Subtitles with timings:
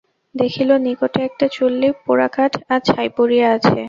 [0.35, 3.77] দেখিল, নিকটে একটা চুল্লি, পোড়া কাঠ আর ছাই পড়িয়া আছে।